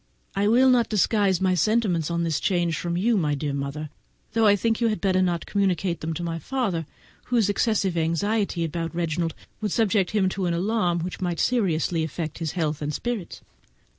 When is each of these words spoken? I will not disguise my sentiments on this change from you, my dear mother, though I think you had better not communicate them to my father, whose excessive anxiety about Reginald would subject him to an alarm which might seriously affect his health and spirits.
I 0.35 0.47
will 0.47 0.71
not 0.71 0.89
disguise 0.89 1.39
my 1.39 1.53
sentiments 1.53 2.09
on 2.09 2.23
this 2.23 2.39
change 2.39 2.75
from 2.75 2.97
you, 2.97 3.17
my 3.17 3.35
dear 3.35 3.53
mother, 3.53 3.91
though 4.33 4.47
I 4.47 4.55
think 4.55 4.81
you 4.81 4.87
had 4.87 4.99
better 4.99 5.21
not 5.21 5.45
communicate 5.45 5.99
them 6.01 6.11
to 6.15 6.23
my 6.23 6.39
father, 6.39 6.87
whose 7.25 7.49
excessive 7.49 7.95
anxiety 7.95 8.63
about 8.65 8.95
Reginald 8.95 9.35
would 9.61 9.71
subject 9.71 10.09
him 10.09 10.27
to 10.29 10.47
an 10.47 10.55
alarm 10.55 11.01
which 11.01 11.21
might 11.21 11.39
seriously 11.39 12.03
affect 12.03 12.39
his 12.39 12.53
health 12.53 12.81
and 12.81 12.91
spirits. 12.91 13.41